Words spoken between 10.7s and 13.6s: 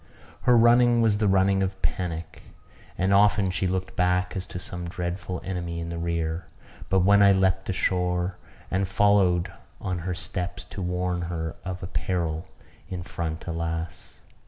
to warn her of a peril in front,